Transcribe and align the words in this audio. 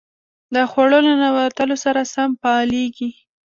د 0.53 0.55
خوړو 0.71 0.99
له 1.07 1.11
ننوتلو 1.19 1.75
سره 1.85 2.01
سم 2.13 2.29
فعالېږي. 2.41 3.09